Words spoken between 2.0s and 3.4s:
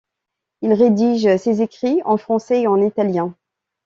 en français et en italien.